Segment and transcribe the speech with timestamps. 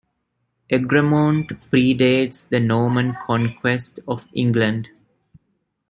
[0.67, 4.89] Egremont pre-dates the Norman conquest of England.